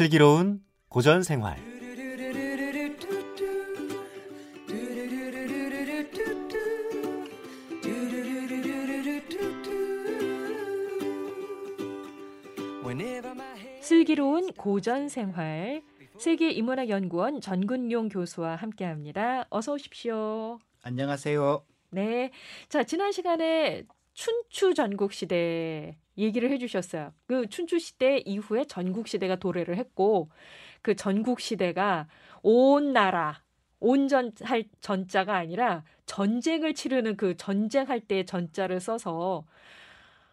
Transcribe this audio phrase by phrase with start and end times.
[0.00, 1.58] 슬기로운 고전 생활.
[13.82, 15.82] 슬기로운 고전 생활
[16.16, 19.44] 세계 인문학 연구원 전근용 교수와 함께합니다.
[19.50, 20.60] 어서 오십시오.
[20.82, 21.66] 안녕하세요.
[21.90, 22.30] 네.
[22.70, 27.12] 자, 지난 시간에 춘추 전국 시대 얘기를 해주셨어요.
[27.26, 30.30] 그 춘추 시대 이후에 전국 시대가 도래를 했고
[30.82, 32.08] 그 전국 시대가
[32.42, 33.42] 온 나라
[33.80, 39.46] 온전할 전자가 아니라 전쟁을 치르는 그 전쟁할 때 전자를 써서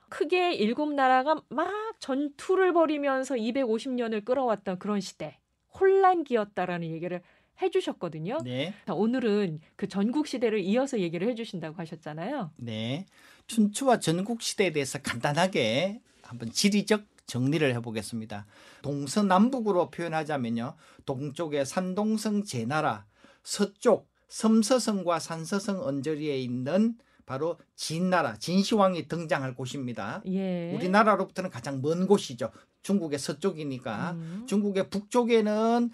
[0.10, 5.38] 크게 일곱 나라가 막 전투를 벌이면서 250년을 끌어왔던 그런 시대
[5.80, 7.22] 혼란기였다라는 얘기를
[7.62, 8.40] 해주셨거든요.
[8.44, 8.74] 네.
[8.86, 12.52] 자, 오늘은 그 전국 시대를 이어서 얘기를 해주신다고 하셨잖아요.
[12.58, 13.06] 네.
[13.48, 18.46] 춘추와 전국 시대에 대해서 간단하게 한번 지리적 정리를 해보겠습니다.
[18.82, 20.76] 동서남북으로 표현하자면요.
[21.06, 23.06] 동쪽에 산동성 제나라,
[23.44, 30.22] 서쪽 섬서성과 산서성 언저리에 있는 바로 진나라, 진시황이 등장할 곳입니다.
[30.28, 30.74] 예.
[30.76, 32.52] 우리나라로부터는 가장 먼 곳이죠.
[32.84, 34.12] 중국의 서쪽이니까.
[34.12, 34.46] 음.
[34.48, 35.92] 중국의 북쪽에는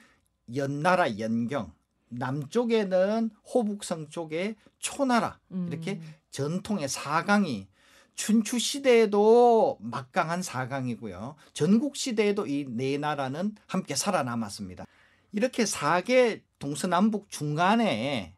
[0.56, 1.72] 연나라 연경,
[2.09, 5.68] 남쪽에는 호북성 쪽에 초나라 음.
[5.68, 6.00] 이렇게
[6.34, 7.67] 전통의 사강이
[8.16, 11.36] 춘추 시대에도 막강한 사강이고요.
[11.53, 14.86] 전국 시대에도 이 네 나라는 함께 살아남았습니다.
[15.31, 18.36] 이렇게 사계 동서남북 중간에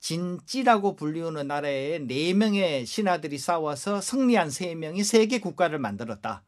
[0.00, 6.42] 진찌라고 불리우는 나라에 네 명의 신하들이 싸워서 승리한 세 명이 세계 국가를 만들었다.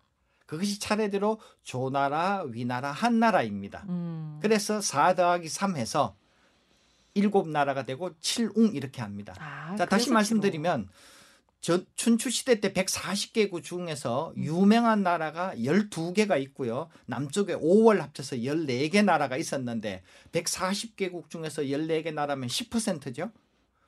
[0.47, 3.85] 그것이 차례대로 조나라, 위나라, 한나라입니다.
[3.89, 4.39] 음.
[4.43, 6.17] 그래서 4 더하기 3 해서
[7.15, 9.35] 일곱 나라가 되고 7웅 이렇게 합니다.
[9.39, 10.89] 아, 자, 다시 말씀드리면
[11.61, 16.89] 저 춘추 시대 때 140개국 중에서 유명한 나라가 12개가 있고요.
[17.07, 23.31] 남쪽에 5월 합쳐서 14개 나라가 있었는데 140개국 중에서 14개 나라면 10%죠.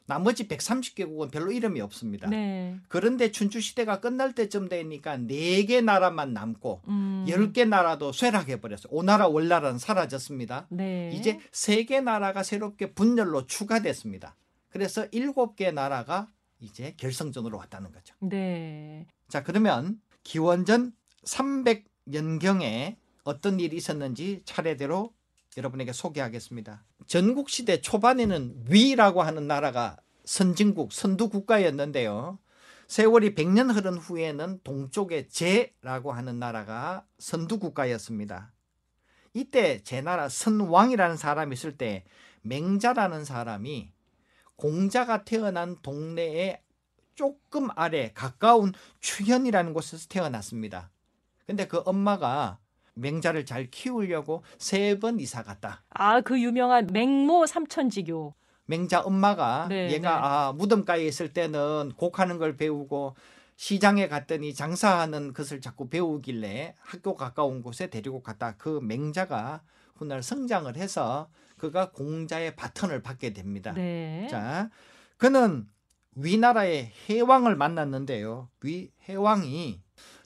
[0.07, 2.29] 나머지 130개국은 별로 이름이 없습니다.
[2.29, 2.77] 네.
[2.89, 7.25] 그런데 춘추 시대가 끝날 때쯤 되니까 4개 나라만 남고 음.
[7.29, 8.89] 10개 나라도 쇠락해 버렸어요.
[8.93, 10.67] 오나라 월나라는 사라졌습니다.
[10.71, 11.11] 네.
[11.15, 14.37] 이제 세 개 나라가 새롭게 분열로 추가됐습니다.
[14.69, 16.29] 그래서 일곱 개 나라가
[16.61, 18.15] 이제 결성전으로 왔다는 거죠.
[18.21, 19.07] 네.
[19.29, 20.93] 자, 그러면 기원전
[21.25, 25.13] 300년경에 어떤 일이 있었는지 차례대로
[25.57, 26.84] 여러분에게 소개하겠습니다.
[27.07, 32.39] 전국 시대 초반에는 위라고 하는 나라가 선진국, 선두 국가였는데요.
[32.89, 38.53] 세월이 100년 흐른 후에는 동쪽의 제라고 하는 나라가 선두 국가였습니다.
[39.35, 42.05] 이때 제 나라 선왕이라는 사람이 있을 때
[42.43, 43.93] 맹자라는 사람이
[44.57, 46.63] 공자가 태어난 동네에
[47.15, 50.91] 조금 아래 가까운 추현이라는 곳에서 태어났습니다.
[51.47, 52.59] 근데 그 엄마가
[52.94, 55.82] 맹자를 잘 키우려고 세 번 이사 갔다.
[55.91, 58.34] 아, 그 유명한 맹모 삼천지교.
[58.66, 60.16] 맹자 엄마가 네, 얘가 네.
[60.22, 63.16] 아, 무덤가에 있을 때는 곡하는 걸 배우고
[63.56, 68.54] 시장에 갔더니 장사하는 것을 자꾸 배우길래 학교 가까운 곳에 데리고 갔다.
[68.56, 69.62] 그 맹자가
[69.97, 71.28] 훗날 성장을 해서
[71.59, 73.72] 그가 공자의 바턴을 받게 됩니다.
[73.72, 74.26] 네.
[74.30, 74.70] 자,
[75.16, 75.66] 그는
[76.14, 78.48] 위나라의 해왕을 만났는데요.
[78.62, 79.80] 위 해왕이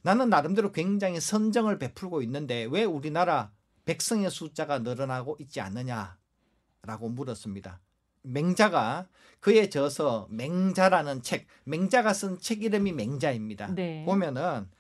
[0.06, 3.50] 나는 나름대로 굉장히 선정을 베풀고 있는데 왜 우리나라
[3.86, 7.80] 백성의 숫자가 늘어나고 있지 않느냐라고 물었습니다.
[8.22, 9.08] 맹자가
[9.40, 13.74] 그에 져서 맹자라는 책, 맹자가 쓴 책 이름이 맹자입니다.
[13.74, 14.04] 네.
[14.04, 14.70] 보면은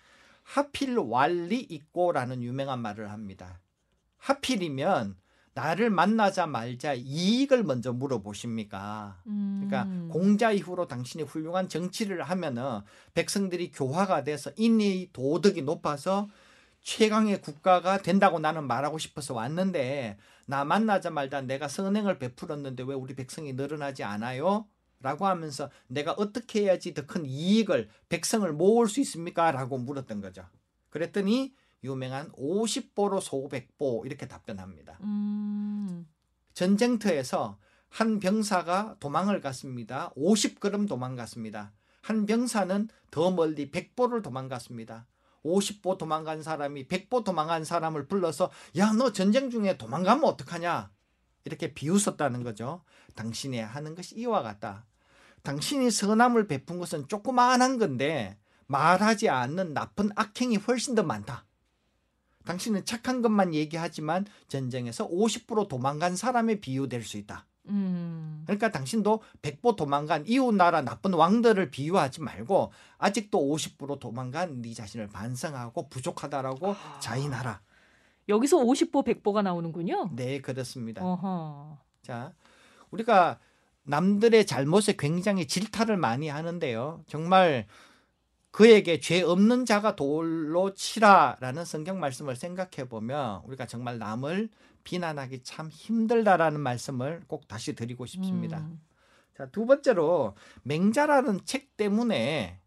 [0.44, 3.60] 하필 왈리 있고라는 유명한 말을 합니다.
[4.18, 5.16] 하필이면
[5.56, 9.22] 나를 만나자 말자 이익을 먼저 물어보십니까?
[9.24, 10.10] 그러니까 음.
[10.12, 12.80] 공자 이후로 당신이 훌륭한 정치를 하면은
[13.14, 16.28] 백성들이 교화가 돼서 인의 도덕이 높아서
[16.82, 23.54] 최강의 국가가 된다고 나는 말하고 싶어서 왔는데 나 만나자마자 내가 선행을 베풀었는데 왜 우리 백성이
[23.54, 24.66] 늘어나지 않아요?
[25.00, 29.52] 라고 하면서 내가 어떻게 해야지 더 큰 이익을 백성을 모을 수 있습니까?
[29.52, 30.44] 라고 물었던 거죠.
[30.90, 31.54] 그랬더니
[31.84, 34.98] 유명한 50보로 소백보 이렇게 답변합니다.
[35.02, 36.06] 음.
[36.54, 37.58] 전쟁터에서
[37.88, 40.12] 한 병사가 도망을 갔습니다.
[40.16, 41.72] 50걸음 도망갔습니다.
[42.02, 45.06] 한 병사는 더 멀리 100보를 도망갔습니다.
[45.44, 50.90] 50보 도망간 사람이 100보 도망간 사람을 불러서 야 너 전쟁 중에 도망가면 어떡하냐
[51.44, 52.82] 이렇게 비웃었다는 거죠.
[53.14, 54.84] 당신이 하는 것이 이와 같다.
[55.42, 58.36] 당신이 선함을 베푼 것은 조그마한 건데
[58.66, 61.45] 말하지 않는 나쁜 악행이 훨씬 더 많다.
[62.46, 67.46] 당신은 착한 것만 얘기하지만 전쟁에서 50% 도망간 사람에 비유될 수 있다.
[67.68, 68.42] 음.
[68.46, 75.08] 그러니까 당신도 백보 도망간 이웃 나라 나쁜 왕들을 비유하지 말고 아직도 50% 도망간 네 자신을
[75.08, 76.98] 반성하고 부족하다라고 아.
[77.00, 77.60] 자인하라.
[78.28, 80.10] 여기서 50보 100보가 나오는군요.
[80.14, 81.04] 네, 그렇습니다.
[81.04, 81.78] 어허.
[82.02, 82.32] 자,
[82.90, 83.38] 우리가
[83.84, 87.04] 남들의 잘못에 굉장히 질타를 많이 하는데요.
[87.06, 87.66] 정말
[88.56, 94.48] 그에게 죄 없는 자가 돌로 치라라는 성경 말씀을 생각해 보면 우리가 정말 남을
[94.82, 98.60] 비난하기 참 힘들다라는 말씀을 꼭 다시 드리고 싶습니다.
[98.60, 98.80] 음.
[99.36, 102.58] 자, 두 번째로 맹자라는 책 때문에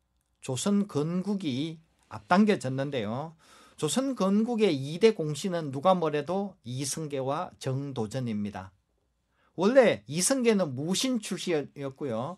[0.42, 3.36] 조선 건국이 앞당겨졌는데요.
[3.76, 8.72] 조선 건국의 2대 공신은 누가 뭐래도 이승계와 정도전입니다.
[9.56, 12.38] 원래 이승계는 무신 출신이었고요.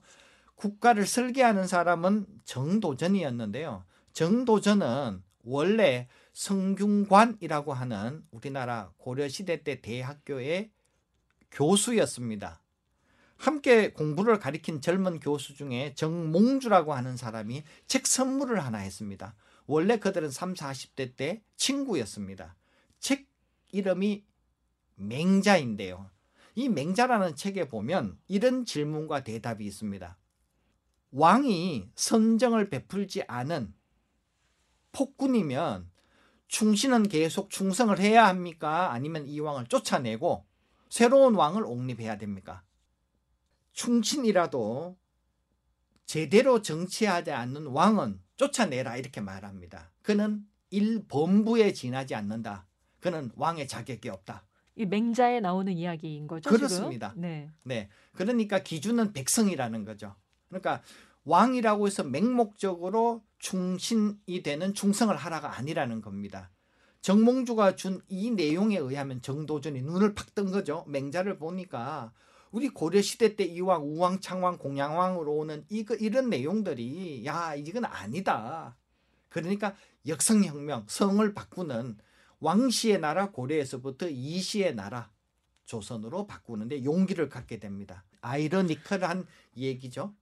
[0.61, 3.83] 국가를 설계하는 사람은 정도전이었는데요.
[4.13, 10.69] 정도전은 원래 성균관이라고 하는 우리나라 고려시대 때 대학교의
[11.49, 12.61] 교수였습니다.
[13.37, 19.33] 함께 공부를 가리킨 젊은 교수 중에 정몽주라고 하는 사람이 책 선물을 하나 했습니다.
[19.65, 22.55] 원래 그들은 3, 40대 때 친구였습니다.
[22.99, 23.25] 책
[23.71, 24.23] 이름이
[24.93, 26.11] 맹자인데요.
[26.53, 30.19] 이 맹자라는 책에 보면 이런 질문과 대답이 있습니다.
[31.11, 33.73] 왕이 선정을 베풀지 않은
[34.91, 35.89] 폭군이면
[36.47, 38.91] 충신은 계속 충성을 해야 합니까?
[38.91, 40.45] 아니면 이 왕을 쫓아내고
[40.89, 42.63] 새로운 왕을 옹립해야 됩니까?
[43.71, 44.97] 충신이라도
[46.05, 49.91] 제대로 정치하지 않는 왕은 쫓아내라 이렇게 말합니다.
[50.01, 52.67] 그는 일범부에 지나지 않는다.
[52.99, 54.45] 그는 왕의 자격이 없다.
[54.75, 56.49] 이 맹자에 나오는 이야기인 거죠.
[56.49, 57.09] 그렇습니다.
[57.09, 57.21] 지금?
[57.21, 57.49] 네.
[57.63, 57.89] 네.
[58.13, 60.15] 그러니까 기준은 백성이라는 거죠.
[60.51, 60.83] 그러니까
[61.23, 66.51] 왕이라고 해서 맹목적으로 충신이 되는 충성을 하라가 아니라는 겁니다.
[67.01, 70.85] 정몽주가 준 이 내용에 의하면 정도전이 눈을 팍 뜬 거죠.
[70.87, 72.13] 맹자를 보니까
[72.51, 78.75] 우리 고려 시대 때 이왕 우왕 창왕 공양왕으로 오는 이거 이런 내용들이 야 이건 아니다.
[79.29, 79.75] 그러니까
[80.05, 81.97] 역성혁명 성을 바꾸는
[82.39, 85.09] 왕씨의 나라 고려에서부터 이씨의 나라
[85.65, 88.03] 조선으로 바꾸는데 용기를 갖게 됩니다.
[88.21, 89.25] 아이러니컬한
[89.57, 90.13] 얘기죠.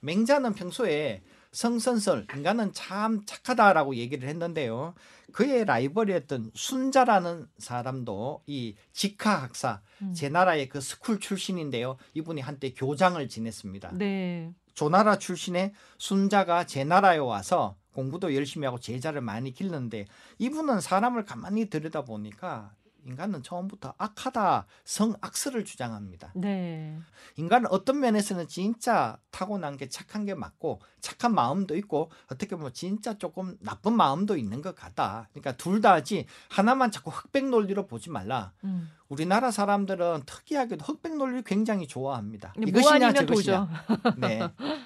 [0.00, 1.22] 맹자는 평소에
[1.52, 4.94] 성선설 인간은 참 착하다라고 얘기를 했는데요.
[5.32, 10.12] 그의 라이벌이었던 순자라는 사람도 이 직하 학사 음.
[10.14, 11.96] 제 나라의 그 school 출신인데요.
[12.14, 13.92] 이분이 한때 교장을 지냈습니다.
[13.94, 14.52] 네.
[14.74, 20.06] 조나라 출신의 순자가 제 나라에 와서 공부도 열심히 하고 제자를 많이 길렀는데
[20.38, 22.72] 이분은 사람을 가만히 들여다 보니까
[23.08, 26.32] 인간은 처음부터 악하다 성악설을 주장합니다.
[26.34, 26.98] 네.
[27.36, 33.16] 인간은 어떤 면에서는 진짜 타고난 게 착한 게 맞고 착한 마음도 있고 어떻게 보면 진짜
[33.16, 35.28] 조금 나쁜 마음도 있는 것 같다.
[35.32, 38.52] 그러니까 둘 다지 하나만 자꾸 흑백 논리로 보지 말라.
[38.64, 38.90] 음.
[39.08, 42.52] 우리나라 사람들은 특이하게도 흑백 논리를 굉장히 좋아합니다.
[42.56, 43.68] 뭐 이것이냐 저것이냐.
[44.18, 44.40] 네.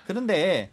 [0.07, 0.73] 그런데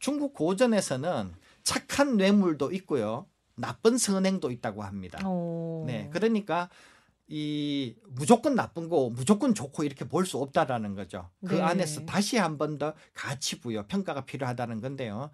[0.00, 3.26] 중국 고전에서는 착한 뇌물도 있고요.
[3.58, 5.26] 나쁜 선행도 있다고 합니다.
[5.28, 5.84] 오.
[5.86, 6.08] 네.
[6.12, 6.68] 그러니까
[7.30, 11.28] 이 무조건 나쁜 거 무조건 좋고 이렇게 볼 수 없다라는 거죠.
[11.46, 11.60] 그 네.
[11.62, 15.30] 안에서 다시 한 번 더 가치 부여 평가가 필요하다는 건데요.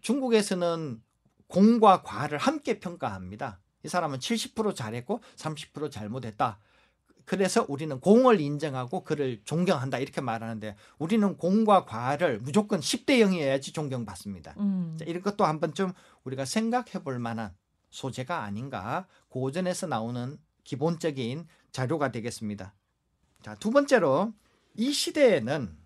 [0.00, 1.02] 중국에서는
[1.48, 3.60] 공과 과를 함께 평가합니다.
[3.84, 6.58] 이 사람은 70% 잘했고 30% 잘못했다.
[7.26, 14.54] 그래서 우리는 공을 인정하고 그를 존경한다 이렇게 말하는데 우리는 공과 과를 무조건 10대 0이어야지 존경받습니다.
[14.58, 14.96] 음.
[14.98, 15.92] 자, 이런 것도 한번 좀
[16.24, 17.52] 우리가 생각해 볼 만한
[17.94, 22.74] 소재가 아닌가 고전에서 나오는 기본적인 자료가 되겠습니다.
[23.42, 24.32] 자, 두 번째로
[24.74, 25.76] 이 시대에는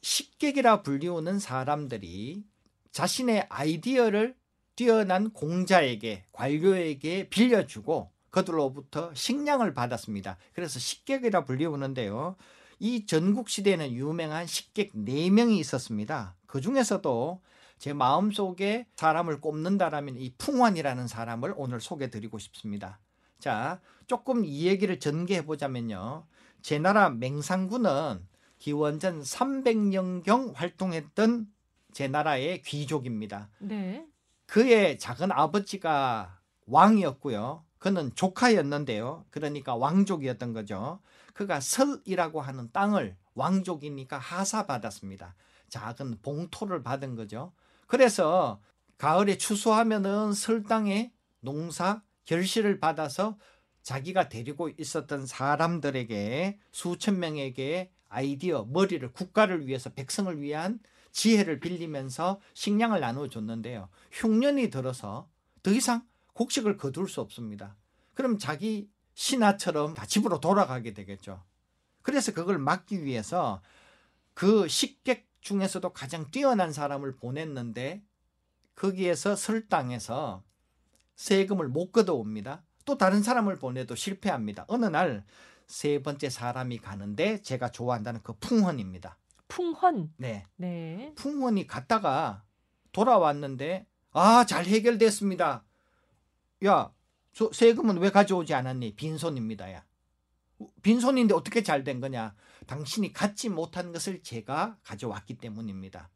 [0.00, 2.44] 식객이라 불리우는 사람들이
[2.92, 4.36] 자신의 아이디어를
[4.76, 10.36] 뛰어난 공자에게 관료에게 빌려주고 그들로부터 식량을 받았습니다.
[10.52, 12.36] 그래서 식객이라 불리우는데요.
[12.78, 16.36] 이 전국 시대에는 유명한 식객 4명이 있었습니다.
[16.46, 17.40] 그 중에서도
[17.78, 22.98] 제 마음속에 사람을 꼽는다라면 이 풍환이라는 사람을 오늘 소개해 드리고 싶습니다.
[23.38, 26.26] 자, 조금 이 얘기를 전개해 보자면요.
[26.62, 28.26] 제 나라 맹상군은
[28.58, 31.46] 기원전 300년경 활동했던
[31.92, 33.50] 제 나라의 귀족입니다.
[33.58, 34.06] 네.
[34.46, 37.64] 그의 작은 아버지가 왕이었고요.
[37.78, 39.24] 그는 조카였는데요.
[39.30, 41.00] 그러니까 왕족이었던 거죠.
[41.34, 45.34] 그가 설이라고 하는 땅을 왕족이니까 하사받았습니다.
[45.68, 47.52] 작은 봉토를 받은 거죠.
[47.86, 48.60] 그래서
[48.98, 53.38] 가을에 추수하면은 설 땅에 농사 결실을 받아서
[53.82, 60.80] 자기가 데리고 있었던 사람들에게 수천 명에게 아이디어, 머리를 국가를 위해서 백성을 위한
[61.12, 63.88] 지혜를 빌리면서 식량을 나누어 줬는데요.
[64.12, 65.28] 흉년이 들어서
[65.62, 67.76] 더 이상 곡식을 거둘 수 없습니다.
[68.14, 71.42] 그럼 자기 신하처럼 다 집으로 돌아가게 되겠죠.
[72.02, 73.62] 그래서 그걸 막기 위해서
[74.34, 78.02] 그 식객 중에서도 가장 뛰어난 사람을 보냈는데
[78.74, 80.42] 거기에서 설당에서
[81.14, 82.62] 세금을 못 걷어옵니다.
[82.84, 84.64] 또 다른 사람을 보내도 실패합니다.
[84.68, 85.24] 어느 날
[85.66, 89.18] 세 번째 사람이 가는데 제가 좋아한다는 그 풍헌입니다.
[89.48, 90.12] 풍헌.
[90.16, 90.44] 네.
[90.56, 91.12] 네.
[91.16, 92.44] 풍원이 갔다가
[92.92, 95.64] 돌아왔는데 아 잘 해결됐습니다.
[96.64, 98.94] 야저 세금은 왜 가져오지 않았니?
[98.96, 99.72] 빈손입니다.
[99.72, 99.84] 야
[100.82, 102.34] 빈손인데 어떻게 잘 된 거냐?
[102.66, 106.10] 당신이 갖지 못한 것을 제가 가져왔기 때문입니다.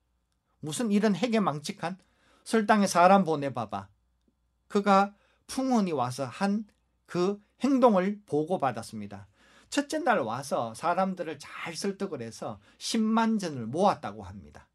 [0.61, 1.99] 무슨 이런 해괴망측한
[2.45, 3.89] 설당에 사람 보내봐봐.
[4.69, 5.15] 그가
[5.47, 6.65] 풍원이 와서 한
[7.11, 9.27] 그 행동을 보고받았습니다.
[9.69, 14.69] 첫째 날 와서 사람들을 잘 설득을 해서 10만 전을 모았다고 합니다.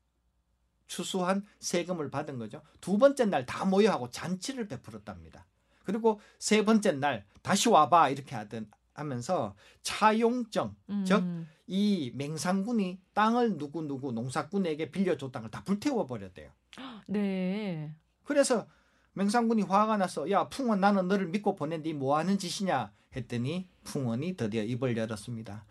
[0.85, 2.61] 추수한 세금을 받은 거죠.
[2.81, 5.45] 두 번째 날 다 모여하고 잔치를 베풀었답니다.
[5.85, 11.05] 그리고 세 번째 날 다시 와봐 이렇게 하던 하면서 차용정 음.
[11.07, 11.23] 즉,
[11.67, 16.51] 이 맹상군이 땅을 누구 누구 농사꾼에게 빌려줬다는 걸다 불태워 버렸대요.
[17.07, 17.93] 네.
[18.23, 18.67] 그래서
[19.13, 24.63] 맹상군이 화가 나서 야 풍원 나는 너를 믿고 보낸디 뭐 하는 짓이냐 했더니 풍원이 드디어
[24.63, 25.65] 입을 열었습니다.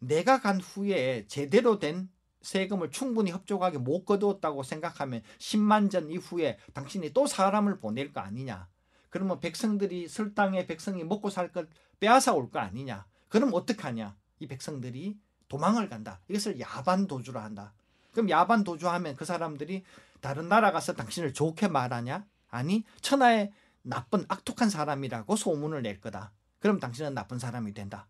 [0.00, 2.08] 내가 간 후에 제대로 된
[2.42, 8.68] 세금을 충분히 흡족하게 못 거두었다고 생각하면 10만 전 이후에 당신이 또 사람을 보낼 거 아니냐.
[9.10, 11.68] 그러면 백성들이 설당의 백성이 먹고 살 것
[12.00, 13.06] 빼앗아 올 거 아니냐.
[13.28, 14.16] 그럼 어떡하냐.
[14.38, 15.18] 이 백성들이
[15.50, 16.20] 도망을 간다.
[16.28, 17.74] 이것을 야반 도주라 한다.
[18.12, 19.84] 그럼 야반 도주하면 그 사람들이
[20.20, 22.24] 다른 나라 가서 당신을 좋게 말하냐?
[22.48, 23.52] 아니 천하의
[23.82, 26.32] 나쁜 악독한 사람이라고 소문을 낼 거다.
[26.60, 28.06] 그럼 당신은 나쁜 사람이 된다.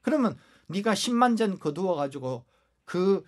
[0.00, 0.36] 그러면
[0.68, 2.44] 네가 10만 전 거두어 가지고
[2.84, 3.22] 그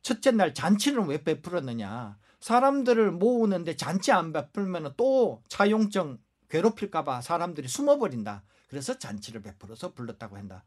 [0.00, 2.18] 첫째 날 잔치를 왜 베풀었느냐?
[2.40, 8.42] 사람들을 모으는데 잔치 안 베풀면 또 차용증 괴롭힐까봐 사람들이 숨어버린다.
[8.68, 10.64] 그래서 잔치를 베풀어서 불렀다고 한다.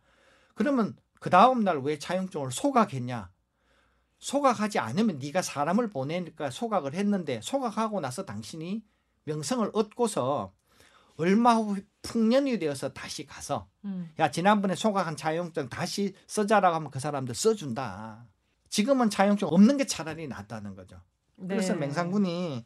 [0.54, 3.32] 그러면 그 다음 날 왜 차용증을 소각했냐?
[4.20, 8.84] 소각하지 않으면 네가 사람을 보내니까 소각을 했는데 소각하고 나서 당신이
[9.26, 10.54] 명성을 얻고서
[11.18, 14.12] 얼마 후 풍년이 되어서 다시 가서 음.
[14.20, 18.26] 야 지난번에 소각한 차용증 다시 써자라고 하면 그 사람들 써준다.
[18.70, 21.02] 지금은 차용증 없는 게 차라리 낫다는 거죠.
[21.38, 21.80] 그래서 네.
[21.80, 22.66] 맹상군이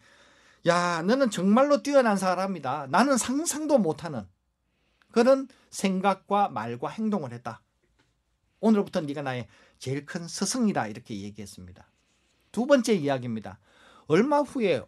[0.68, 2.88] 야 너는 정말로 뛰어난 사람이다.
[2.90, 4.28] 나는 상상도 못하는
[5.12, 7.62] 그런 생각과 말과 행동을 했다.
[8.60, 9.48] 오늘부터 네가 나의
[9.78, 11.88] 제일 큰 스승이다 이렇게 얘기했습니다.
[12.52, 13.60] 두 번째 이야기입니다.
[14.08, 14.82] 얼마 후에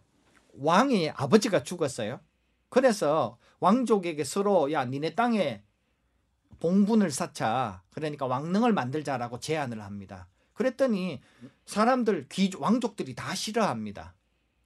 [0.54, 2.20] 왕의 아버지가 죽었어요.
[2.68, 5.62] 그래서 왕족에게 서로 야 니네 땅에
[6.60, 7.82] 봉분을 쌓자.
[7.90, 10.28] 그러니까 왕릉을 만들자라고 제안을 합니다.
[10.52, 11.20] 그랬더니
[11.66, 14.14] 사람들 귀 왕족들이 다 싫어합니다.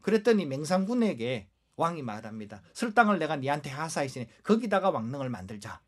[0.02, 2.62] 그랬더니 맹상군에게 왕이 말합니다.
[2.72, 5.80] 설당을 내가 니한테 하사했으니 거기다가 왕릉을 만들자.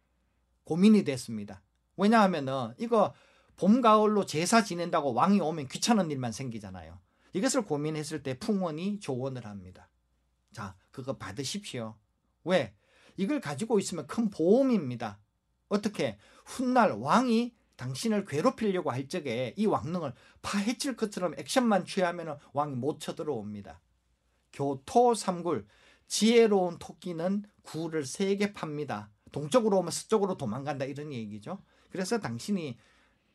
[0.64, 1.62] 고민이 됐습니다.
[1.98, 3.12] 왜냐하면은 이거
[3.56, 6.98] 봄 가을로 제사 지낸다고 왕이 오면 귀찮은 일만 생기잖아요.
[7.34, 9.90] 이것을 고민했을 때 풍원이 조언을 합니다.
[10.52, 11.96] 자, 그거 받으십시오.
[12.44, 12.74] 왜?
[13.16, 15.18] 이걸 가지고 있으면 큰 보험입니다.
[15.68, 16.18] 어떻게?
[16.46, 20.12] 훗날 왕이 당신을 괴롭히려고 할 적에 이 왕릉을
[20.42, 23.80] 파헤칠 것처럼 액션만 취하면 왕이 못 쳐들어옵니다.
[24.52, 25.66] 교토 삼굴
[26.06, 29.10] 지혜로운 토끼는 굴을 세개 팝니다.
[29.30, 31.62] 동쪽으로 오면 서쪽으로 도망간다 이런 얘기죠.
[31.90, 32.76] 그래서 당신이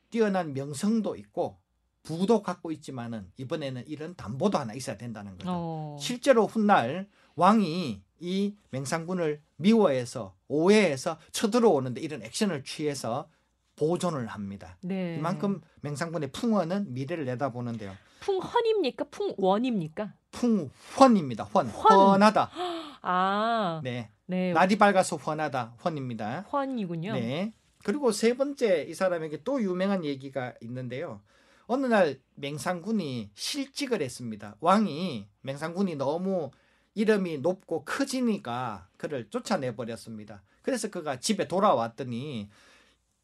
[0.09, 1.57] 뛰어난 명성도 있고
[2.03, 5.49] 부도 갖고 있지만은 이번에는 이런 담보도 하나 있어야 된다는 거죠.
[5.49, 5.97] 어.
[5.99, 13.29] 실제로 훗날 왕이 이 맹상군을 미워해서 오해해서 쳐들어오는데 이런 액션을 취해서
[13.75, 14.77] 보존을 합니다.
[14.81, 15.15] 네.
[15.17, 17.95] 이만큼 맹상군의 풍원은 미래를 내다보는데요.
[18.19, 19.05] 풍헌입니까?
[19.05, 20.13] 풍원입니까?
[20.31, 21.43] 풍헌입니다.
[21.45, 21.91] 헌, 헌.
[21.91, 22.51] 헌하다.
[23.01, 24.53] 아, 네, 네.
[24.53, 25.75] 날이 밝아서 헌하다.
[25.83, 26.41] 헌입니다.
[26.51, 27.13] 헌이군요.
[27.13, 27.53] 네.
[27.83, 31.21] 그리고 세 번째 이 사람에게 또 유명한 얘기가 있는데요.
[31.65, 34.55] 어느 날 맹상군이 실직을 했습니다.
[34.59, 36.51] 왕이 맹상군이 너무
[36.95, 40.43] 이름이 높고 커지니까 그를 쫓아내 버렸습니다.
[40.61, 42.49] 그래서 그가 집에 돌아왔더니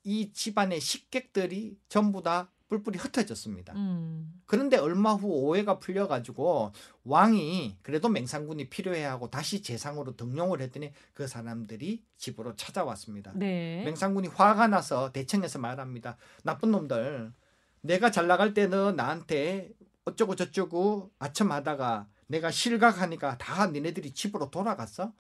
[0.04, 3.74] 이 집안의 식객들이 전부 다 뿔뿔이 흩어졌습니다.
[3.74, 4.42] 음.
[4.46, 6.72] 그런데 얼마 후 오해가 풀려가지고
[7.04, 13.32] 왕이 그래도 맹상군이 필요해 하고 다시 재상으로 등용을 했더니 그 사람들이 집으로 찾아왔습니다.
[13.36, 13.84] 네.
[13.86, 16.18] 맹상군이 화가 나서 대청에서 말합니다.
[16.44, 17.34] 나쁜 놈들,
[17.82, 19.72] 내가 잘 나갈 때는 나한테
[20.06, 25.12] 어쩌고 저쩌고 아첨하다가 내가 실각하니까 다 니네들이 집으로 돌아갔어?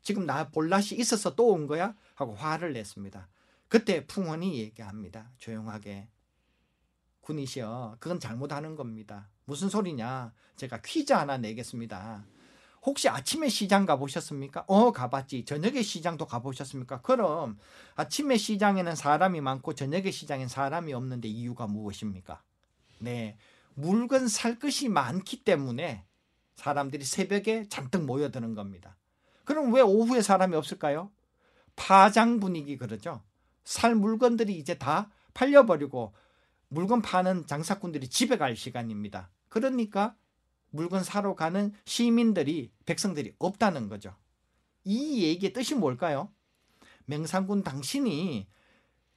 [0.00, 1.94] 지금 나 볼낯이 있어서 또 온 거야?
[2.14, 3.28] 하고 화를 냈습니다.
[3.68, 5.30] 그때 풍원이 얘기합니다.
[5.38, 6.08] 조용하게.
[7.22, 9.28] 군이시여, 그건 잘못하는 겁니다.
[9.44, 10.32] 무슨 소리냐?
[10.56, 12.24] 제가 퀴즈 하나 내겠습니다.
[12.84, 14.64] 혹시 아침에 시장 가보셨습니까?
[14.66, 15.44] 어, 가봤지.
[15.44, 17.00] 저녁에 시장도 가보셨습니까?
[17.00, 17.58] 그럼
[17.94, 22.42] 아침에 시장에는 사람이 많고 저녁에 시장엔 사람이 없는데 이유가 무엇입니까?
[22.98, 23.38] 네.
[23.74, 26.04] 물건 살 것이 많기 때문에
[26.56, 28.96] 사람들이 새벽에 잔뜩 모여드는 겁니다.
[29.44, 31.10] 그럼 왜 오후에 사람이 없을까요?
[31.76, 33.22] 파장 분위기 그러죠.
[33.64, 36.12] 살 물건들이 이제 다 팔려버리고
[36.72, 39.30] 물건 파는 장사꾼들이 집에 갈 시간입니다.
[39.50, 40.16] 그러니까
[40.70, 44.16] 물건 사러 가는 시민들이 백성들이 없다는 거죠.
[44.84, 46.32] 이 얘기의 뜻이 뭘까요?
[47.04, 48.48] 맹상군 당신이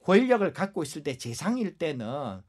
[0.00, 2.42] 권력을 갖고 있을 때 재상일 때는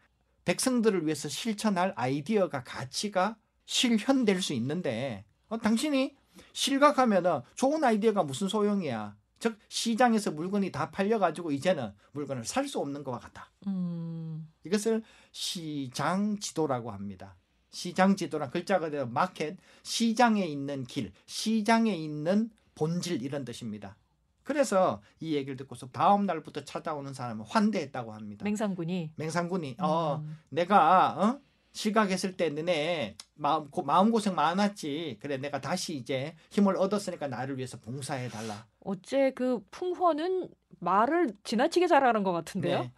[0.43, 6.17] 백성들을 위해서 실천할 아이디어가 가치가 실현될 수 있는데 어, 당신이
[6.51, 9.15] 실각하면은 좋은 아이디어가 무슨 소용이야.
[9.39, 13.49] 즉 시장에서 물건이 다 팔려가지고 이제는 물건을 살 수 없는 것과 같다.
[13.67, 14.47] 음.
[14.65, 17.35] 이것을 시장 지도라고 합니다.
[17.69, 23.95] 시장 지도란 글자 그대로 마켓, 시장에 있는 길, 시장에 있는 본질 이런 뜻입니다.
[24.43, 28.43] 그래서 이 얘기를 듣고서 다음 날부터 찾아오는 사람은 환대했다고 합니다.
[28.45, 30.37] 맹상군이 맹상군이 어 음.
[30.49, 31.39] 내가 어?
[31.77, 35.19] 실각했을 때 너네 마음 고, 마음 고생 많았지.
[35.21, 38.65] 그래 내가 다시 이제 힘을 얻었으니까 나를 위해서 봉사해 달라.
[38.79, 42.81] 어째 그 풍헌은 말을 지나치게 잘하는 것 같은데요.
[42.81, 42.91] 네.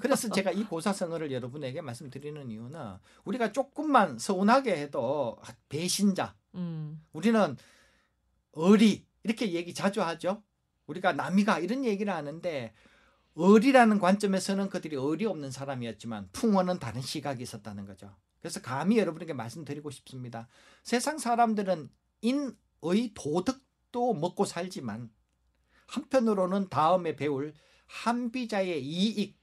[0.00, 2.80] 그래서 제가 이 고사성어를 여러분에게 말씀드리는 이유는
[3.24, 7.04] 우리가 조금만 서운하게 해도 배신자, 음.
[7.12, 7.56] 우리는
[8.52, 10.42] 어리 이렇게 얘기 자주 하죠.
[10.86, 12.72] 우리가 남이가 이런 얘기를 하는데
[13.34, 18.14] 어리라는 관점에서는 그들이 어리 없는 사람이었지만 풍어는 다른 시각이 있었다는 거죠.
[18.40, 20.48] 그래서 감히 여러분에게 말씀드리고 싶습니다.
[20.82, 25.10] 세상 사람들은 인의 도덕도 먹고 살지만
[25.86, 27.54] 한편으로는 다음에 배울
[27.86, 29.38] 한비자의 이익,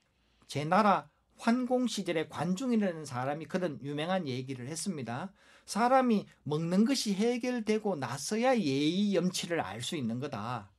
[0.48, 5.31] 제 나라 환공 시절의 관중이라는 사람이 그런 유명한 얘기를 했습니다.
[5.65, 10.72] 사람이 먹는 것이 해결되고 나서야 예의 염치를 알 수 있는 거다.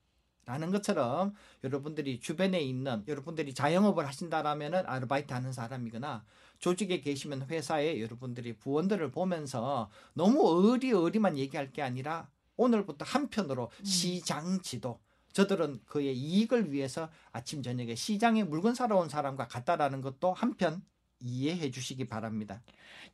[0.51, 6.25] 라는 것처럼 여러분들이 주변에 있는 여러분들이 자영업을 하신다라면은 아르바이트 하는 사람이거나
[6.59, 13.85] 조직에 계시면 회사에 여러분들이 부원들을 보면서 너무 어리어리만 얘기할 게 아니라 오늘부터 한편으로 음.
[13.85, 14.99] 시장 지도
[15.33, 20.83] 저들은 그의 이익을 위해서 아침 저녁에 시장에 물건 사러 온 사람과 같다라는 것도 한편
[21.21, 22.61] 이해해 주시기 바랍니다.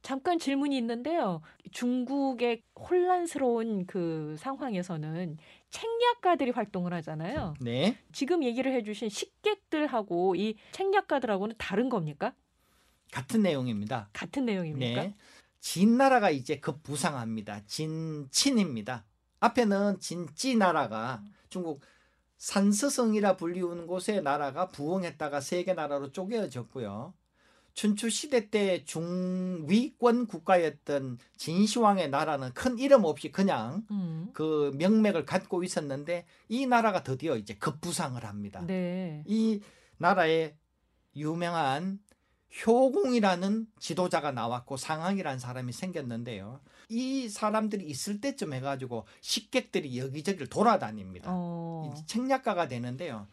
[0.02, 1.42] 잠깐 질문이 있는데요.
[1.72, 5.38] 중국의 혼란스러운 그 상황에서는
[5.70, 7.54] 책략가들이 활동을 하잖아요.
[7.60, 7.98] 네.
[8.12, 12.34] 지금 얘기를 해주신 식객들하고 이 책략가들하고는 다른 겁니까?
[13.12, 14.08] 같은 내용입니다.
[14.12, 15.02] 같은 내용입니까?
[15.02, 15.14] 네.
[15.60, 17.66] 진나라가 이제 급부상합니다.
[17.66, 19.04] 진친입니다.
[19.40, 21.82] 앞에는 진찌 나라가 중국
[22.38, 27.14] 산스성이라 불리우는 곳의 나라가 부흥했다가 세계 나라로 쪼개어졌고요.
[27.76, 34.30] 춘추 시대 때 중위권 국가였던 진시황의 나라는 큰 이름 없이 그냥 음.
[34.32, 38.64] 그 명맥을 갖고 있었는데 이 나라가 드디어 이제 급부상을 합니다.
[38.66, 39.22] 네.
[39.26, 39.60] 이
[39.98, 40.54] 나라에
[41.16, 42.00] 유명한
[42.66, 46.60] 효공이라는 지도자가 나왔고 상황이라는 사람이 생겼는데요.
[46.88, 51.28] 이 사람들이 있을 때쯤 해가지고 식객들이 여기저기를 돌아다닙니다.
[51.30, 51.92] 어.
[51.92, 53.26] 이 책략가가 되는데요.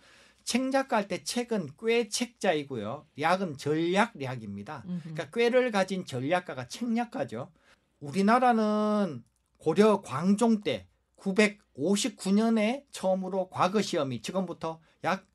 [0.44, 3.08] 책략가 할 때 책은 꽤 책자이고요.
[3.20, 4.84] 약은 전략약입니다.
[4.86, 5.00] 음흠.
[5.14, 7.52] 그러니까 꾀를 가진 전략가가 책략가죠.
[8.00, 9.24] 우리나라는
[9.58, 15.26] 고려 광종 때 959년에 처음으로 과거 시험이 지금부터 약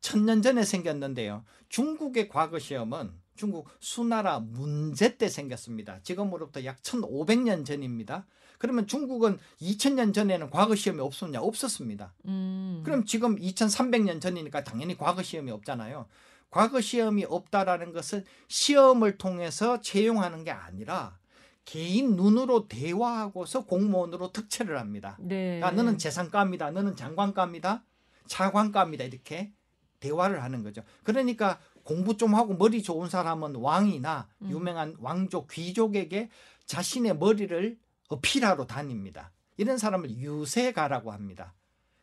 [0.00, 1.44] 천년 전에 생겼는데요.
[1.68, 6.00] 중국의 과거 시험은 중국 수나라 문제 때 생겼습니다.
[6.02, 8.26] 지금으로부터 약 1500년 전입니다.
[8.62, 11.40] 그러면 중국은 2000년 전에는 과거 시험이 없었냐?
[11.42, 12.12] 없었습니다.
[12.26, 12.82] 음.
[12.84, 16.06] 그럼 지금 2300년 전이니까 당연히 과거 시험이 없잖아요.
[16.48, 21.18] 과거 시험이 없다라는 것은 시험을 통해서 채용하는 게 아니라
[21.64, 25.16] 개인 눈으로 대화하고서 공무원으로 특채를 합니다.
[25.18, 25.60] 네.
[25.60, 26.70] 야, 너는 재산가입니다.
[26.70, 27.82] 너는 장관가입니다.
[28.28, 29.02] 차관가입니다.
[29.02, 29.50] 이렇게
[29.98, 30.84] 대화를 하는 거죠.
[31.02, 34.50] 그러니까 공부 좀 하고 머리 좋은 사람은 왕이나 음.
[34.52, 36.30] 유명한 왕족, 귀족에게
[36.66, 39.32] 자신의 머리를 어필하러 다닙니다.
[39.56, 41.54] 이런 사람을 유세가라고 합니다.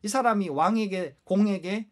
[0.03, 1.89] 이 사람이 왕에게 공에게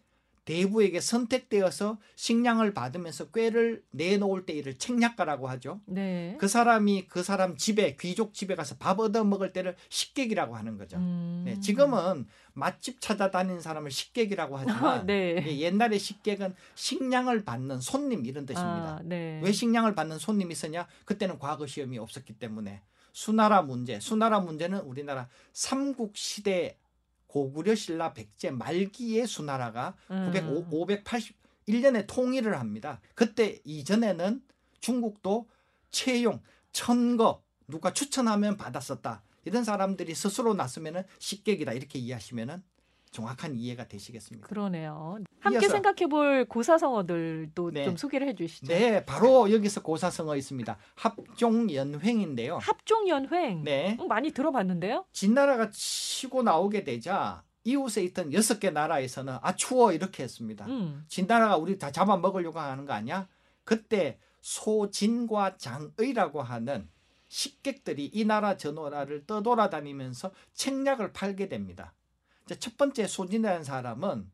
[0.47, 5.81] 대부에게 선택되어서 식량을 받으면서 꾀를 내놓을 때 이를 책략가라고 하죠.
[5.85, 6.37] 네.
[6.39, 10.95] 그 사람이 그 사람 집에 귀족 집에 가서 밥 얻어 먹을 때를 식객이라고 하는 거죠.
[10.95, 11.43] 음.
[11.45, 15.43] 네, 지금은 맛집 찾아다니는 사람을 식객이라고 하지만 네.
[15.45, 19.01] 예, 옛날에 식객은 식량을 받는 손님 이런 아, 뜻입니다.
[19.03, 19.41] 네.
[19.43, 20.87] 왜 식량을 받는 손님이 있었냐?
[21.03, 22.81] 그때는 과거 시험이 없었기 때문에
[23.17, 26.77] 수나라 문제, 수나라 문제는 우리나라 삼국 시대
[27.25, 30.29] 고구려 신라 백제 말기의 수나라가 음.
[30.69, 33.01] 581년에 통일을 합니다.
[33.15, 34.43] 그때 이전에는
[34.81, 35.49] 중국도
[35.89, 39.23] 채용, 천거 누가 추천하면 받았었다.
[39.45, 42.61] 이런 사람들이 스스로 나서면은 식객이다 이렇게 이해하시면은
[43.11, 44.47] 정확한 이해가 되시겠습니다.
[44.47, 45.17] 그러네요.
[45.39, 47.85] 함께 이어서- 생각해볼 고사성어들도 네.
[47.85, 48.67] 좀 소개를 해주시죠.
[48.67, 50.77] 네, 바로 여기서 고사성어 있습니다.
[50.95, 52.57] 합종연횡인데요.
[52.57, 53.63] 합종연횡.
[53.63, 55.05] 네, 어, 많이 들어봤는데요.
[55.13, 60.65] 진나라가 치고 나오게 되자 이웃에 있던 여섯 개 나라에서는 아 추워 이렇게 했습니다.
[60.67, 61.03] 음.
[61.07, 63.27] 진나라가 우리 다 잡아먹으려고 하는 거 아니야?
[63.63, 66.87] 그때 소진과 장의라고 하는
[67.27, 71.93] 식객들이 이 나라 저 나라를 떠돌아다니면서 책략을 팔게 됩니다.
[72.47, 74.31] 이제 첫 번째 소진이라는 사람은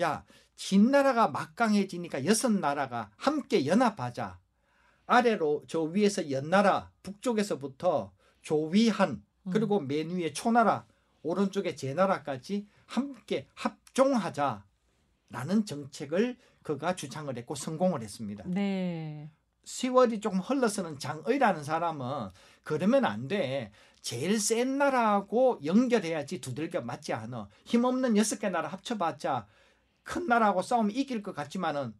[0.00, 0.24] 야
[0.56, 4.38] 진나라가 막강해지니까 여섯 나라가 함께 연합하자.
[5.06, 9.50] 아래로 저 위에서 연나라 북쪽에서부터 조위한 음.
[9.52, 10.84] 그리고 맨 위에 초나라
[11.22, 14.64] 오른쪽에 제나라까지 함께 합종하자
[15.30, 18.42] 라는 정책을 그가 주창을 했고 성공을 했습니다.
[18.46, 19.30] 네.
[19.64, 22.30] 세월이 조금 흘러서는 장의라는 사람은
[22.64, 23.70] 그러면 안 돼.
[24.06, 27.48] 제일 센 나라하고 연결해야지 두들겨 맞지 않아.
[27.64, 29.48] 힘없는 여섯 개 나라 합쳐봤자
[30.04, 31.92] 큰 나라하고 싸우면 이길 것 같지만은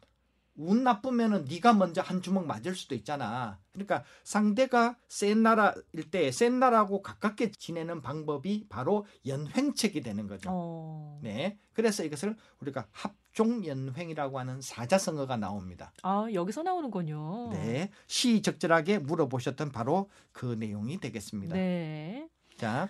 [0.57, 3.59] 운 나쁘면은 네가 먼저 한 주먹 맞을 수도 있잖아.
[3.73, 10.49] 그러니까 상대가 센 나라일 때 센 나라하고 가깝게 지내는 방법이 바로 연횡책이 되는 거죠.
[10.53, 11.21] 어.
[11.23, 11.59] 네.
[11.73, 15.92] 그래서 이것을 우리가 합종 연횡이라고 하는 사자성어가 나옵니다.
[16.03, 17.51] 아, 여기서 나오는군요.
[17.51, 17.90] 네.
[18.07, 21.55] 시적절하게 물어보셨던 바로 그 내용이 되겠습니다.
[21.55, 22.29] 네.
[22.57, 22.88] 자,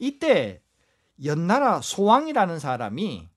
[0.00, 0.60] 이때
[1.24, 3.28] 연나라 소왕이라는 사람이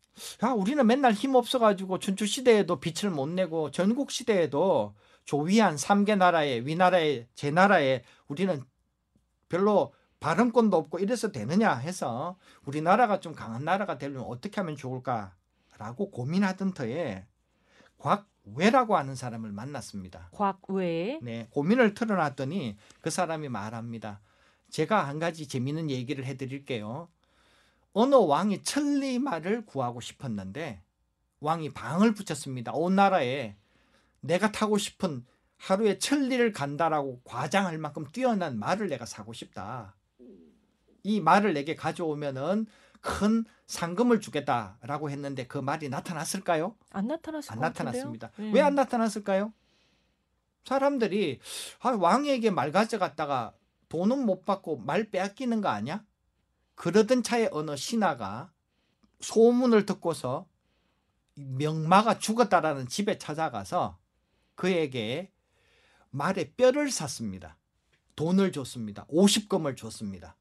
[0.43, 6.61] 야, 우리는 맨날 힘 없어가지고 춘추 시대에도 빛을 못 내고 전국 시대에도 조위한 삼개 나라에
[6.61, 8.63] 위나라에 제 나라에 우리는
[9.47, 16.73] 별로 발언권도 없고 이래서 되느냐 해서 우리나라가 좀 강한 나라가 되려면 어떻게 하면 좋을까라고 고민하던
[16.73, 17.25] 터에
[17.97, 20.29] 곽외라고 하는 사람을 만났습니다.
[20.31, 21.19] 곽외.
[21.21, 24.21] 네, 고민을 털어놨더니 그 사람이 말합니다.
[24.69, 27.09] 제가 한 가지 재미있는 얘기를 해드릴게요.
[27.93, 30.81] 어느 왕이 천리마를 구하고 싶었는데
[31.39, 32.73] 왕이 방을 붙였습니다.
[32.73, 33.55] 온 나라에
[34.21, 35.25] 내가 타고 싶은
[35.57, 39.95] 하루에 천리를 간다라고 과장할 만큼 뛰어난 말을 내가 사고 싶다.
[41.03, 42.65] 이 말을 내게 가져오면은
[43.01, 46.75] 큰 상금을 주겠다라고 했는데 그 말이 나타났을까요?
[46.91, 47.59] 안 나타났을 안?
[47.59, 48.31] 나타났습니다.
[48.37, 48.51] 네.
[48.51, 49.53] 왜안 나타났을까요?
[50.65, 51.39] 사람들이
[51.79, 53.53] 아, 왕에게 말 가져갔다가
[53.87, 56.03] 돈은 못 받고 말 빼앗기는 거 아니야?
[56.79, 58.53] 그러던 차에 어느 신하가
[59.19, 60.47] 소문을 듣고서
[61.35, 63.97] 명마가 죽었다라는 집에 찾아가서
[64.55, 65.29] 그에게
[66.11, 67.57] 말의 뼈를 샀습니다.
[68.15, 69.05] 돈을 줬습니다.
[69.07, 70.37] 50금을 줬습니다.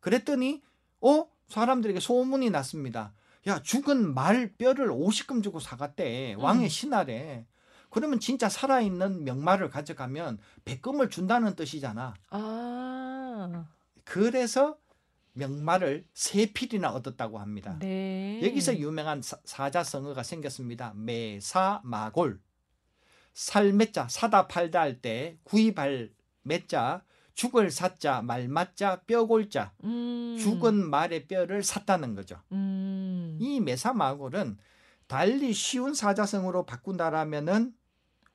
[0.00, 0.60] 그랬더니
[1.02, 3.14] 어 사람들에게 소문이 났습니다.
[3.46, 6.68] 야 죽은 말 뼈를 50금 주고 사갔대 왕의 음.
[6.68, 7.46] 신하래.
[7.90, 12.14] 그러면 진짜 살아있는 명마를 가져가면 100금을 준다는 뜻이잖아.
[12.30, 13.68] 아.
[14.02, 14.78] 그래서
[15.36, 17.76] 명마를 세 필이나 얻었다고 합니다.
[17.78, 18.40] 네.
[18.42, 20.92] 여기서 유명한 사- 사자성어가 생겼습니다.
[20.96, 22.40] 매사마골.
[23.34, 26.10] 살매자 사다 팔다 할 때 구입할
[26.42, 30.38] 매자 죽을 사자 말맞자 뼈골자 음.
[30.40, 32.40] 죽은 말의 뼈를 샀다는 거죠.
[32.52, 33.36] 음.
[33.38, 34.56] 이 매사마골은
[35.06, 37.74] 달리 쉬운 사자성어로 바꾼다라면은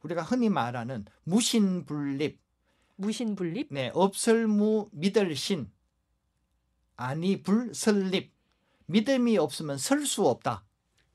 [0.04, 2.40] 우리가 흔히 말하는 무신분립,
[2.98, 3.68] 무신분립?
[3.72, 5.70] 네 없설무 믿을신,
[6.95, 8.32] 아니 불설립,
[8.86, 10.63] 믿음이 없으면 설 수 없다.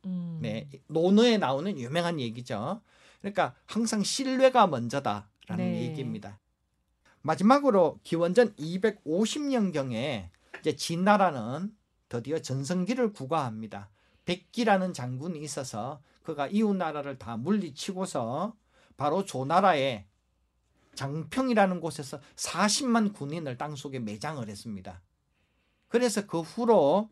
[0.07, 0.39] 음.
[0.41, 2.81] 네, 논어에 나오는 유명한 얘기죠.
[3.21, 5.83] 그러니까 항상 신뢰가 먼저다라는 네.
[5.83, 6.39] 얘기입니다.
[7.23, 11.75] 마지막으로 기원전 250년경에 이제 진나라는
[12.09, 13.91] 드디어 전성기를 구가합니다.
[14.27, 18.55] 백기라는 장군이 있어서 그가 이웃 나라를 다 물리치고서
[18.97, 20.07] 바로 조나라의
[20.95, 25.03] 장평이라는 곳에서 40만 군인을 땅속에 매장을 했습니다.
[25.89, 27.09] 그래서 그 후로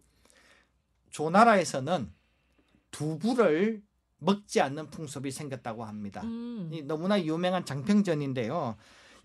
[1.11, 2.13] 조나라에서는
[2.91, 3.83] 두부를
[4.19, 6.23] 먹지 않는 풍습이 생겼다고 합니다.
[6.23, 6.71] 음.
[6.73, 8.77] 이 너무나 유명한 장평전인데요.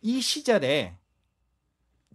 [0.02, 0.98] 이 시절에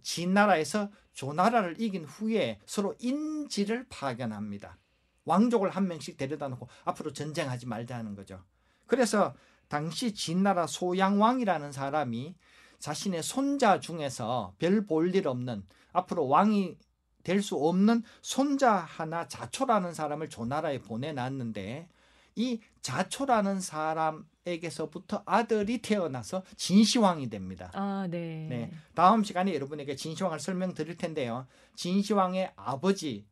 [0.03, 4.77] 진나라에서 조나라를 이긴 후에 서로 인지를 파견합니다.
[5.25, 8.43] 왕족을 한 명씩 데려다 놓고 앞으로 전쟁하지 말자는 거죠.
[8.85, 9.33] 그래서
[9.67, 12.35] 당시 진나라 소양왕이라는 사람이
[12.79, 16.77] 자신의 손자 중에서 별 볼 일 없는 앞으로 왕이
[17.25, 21.89] 될 수 없는 손자 하나 자초라는 사람을 조나라에 보내놨는데
[22.35, 27.71] 이 자초라는 사람에게서부터 아들이 태어나서 진시황이 됩니다.
[27.73, 28.47] 아, 네.
[28.49, 28.71] 네.
[28.93, 31.47] 다음 시간에 여러분에게 진시황을 설명드릴 텐데요.
[31.75, 33.25] 진시황의 아버지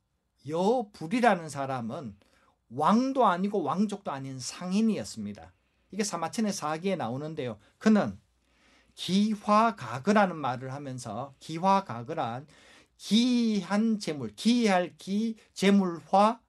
[0.47, 2.15] 여불이라는 사람은
[2.69, 5.53] 왕도 아니고 왕족도 아닌 상인이었습니다.
[5.91, 7.60] 이게 사마천의 사기에 나오는데요.
[7.77, 8.17] 그는
[8.95, 12.47] 기화가그라는 말을 하면서 기화가그란
[12.97, 16.39] 기한 재물, 기할 기, 재물화,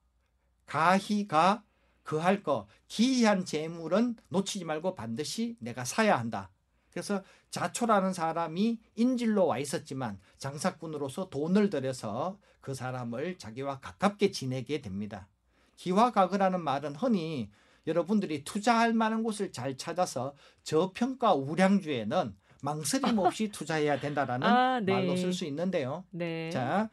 [0.67, 1.65] 가희가
[2.03, 6.51] 그할 거, 기이한 재물은 놓치지 말고 반드시 내가 사야 한다.
[6.91, 15.29] 그래서 자초라는 사람이 인질로 와 있었지만 장사꾼으로서 돈을 들여서 그 사람을 자기와 가깝게 지내게 됩니다.
[15.77, 17.51] 기와각이라는 말은 흔히
[17.87, 24.93] 여러분들이 투자할 만한 곳을 잘 찾아서 저평가 우량주에는 망설임 없이 투자해야 된다라는 아, 네.
[24.95, 26.05] 말로 쓸 수 있는데요.
[26.11, 26.49] 네.
[26.51, 26.89] 자,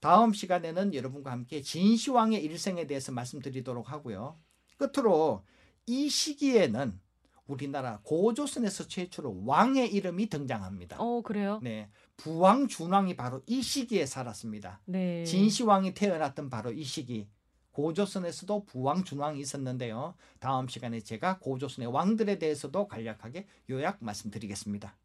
[0.00, 4.38] 다음 시간에는 여러분과 함께 진시황의 일생에 대해서 말씀드리도록 하고요.
[4.76, 5.42] 끝으로
[5.86, 7.00] 이 시기에는
[7.46, 10.98] 우리나라 고조선에서 최초로 왕의 이름이 등장합니다.
[11.00, 11.60] 어, 그래요?
[11.62, 14.80] 네, 부왕 준왕이 바로 이 시기에 살았습니다.
[14.84, 15.24] 네.
[15.24, 17.28] 진시황이 태어났던 바로 이 시기.
[17.70, 20.14] 고조선에서도 부왕 준왕이 있었는데요.
[20.40, 24.96] 다음 시간에 제가 고조선의 왕들에 대해서도 간략하게 요약 말씀드리겠습니다.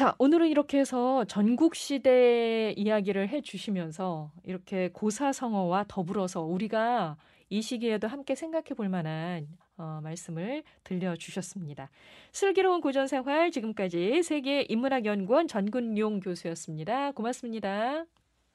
[0.00, 7.18] 자, 오늘은 이렇게 해서 전국 시대 이야기를 해 주시면서 이렇게 고사성어와 더불어서 우리가
[7.50, 11.90] 이 시기에도 함께 생각해 볼 만한 어, 말씀을 들려 주셨습니다.
[12.32, 17.12] 슬기로운 고전 생활 지금까지 세계 인문학 연구원 전근용 교수였습니다.
[17.12, 18.06] 고맙습니다.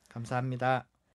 [0.09, 0.87] 감사합니다.